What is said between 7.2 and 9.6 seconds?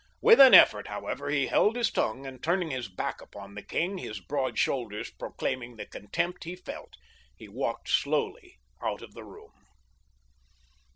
he walked slowly out of the room.